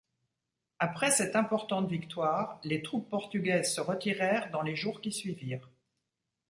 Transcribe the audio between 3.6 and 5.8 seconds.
se retirèrent dans les jours qui suivirent.